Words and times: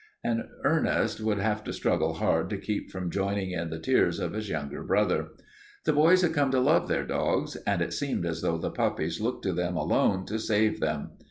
And 0.23 0.45
Ernest 0.63 1.21
would 1.21 1.37
have 1.37 1.63
to 1.63 1.71
struggle 1.71 2.15
hard 2.15 2.49
to 2.49 2.57
keep 2.57 2.89
from 2.89 3.11
joining 3.11 3.51
in 3.51 3.69
the 3.69 3.77
tears 3.77 4.19
of 4.19 4.33
his 4.33 4.49
younger 4.49 4.81
brother. 4.81 5.27
The 5.85 5.93
boys 5.93 6.23
had 6.23 6.33
come 6.33 6.49
to 6.49 6.59
love 6.59 6.87
their 6.87 7.05
dogs, 7.05 7.55
and 7.67 7.83
it 7.83 7.93
seemed 7.93 8.25
as 8.25 8.41
though 8.41 8.57
the 8.57 8.71
puppies 8.71 9.21
looked 9.21 9.43
to 9.43 9.53
them 9.53 9.75
alone 9.77 10.25
to 10.25 10.39
save 10.39 10.79
them. 10.79 11.11